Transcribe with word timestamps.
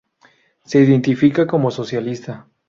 Se 0.65 0.79
identifica 0.81 1.45
como 1.45 1.69
socialista. 1.69 2.47